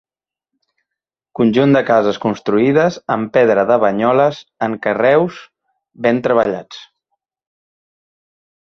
[1.39, 5.41] Conjunt de cases construïdes amb pedra de Banyoles en carreus
[6.09, 6.85] ben treballats.